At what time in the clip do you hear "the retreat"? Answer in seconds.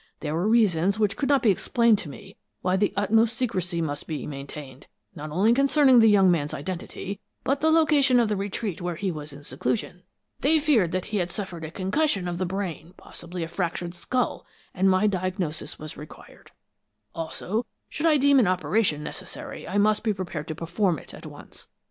8.27-8.81